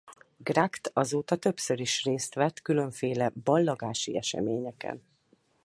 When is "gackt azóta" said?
0.39-1.35